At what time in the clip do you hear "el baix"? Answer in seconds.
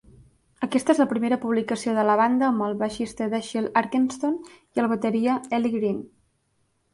2.69-2.97